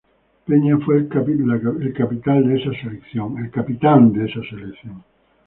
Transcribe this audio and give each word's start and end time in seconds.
Peña 0.47 0.75
fue 0.79 0.97
el 0.97 1.07
capitán 1.93 2.47
de 4.11 4.23
esa 4.25 4.41
selección. 4.41 4.97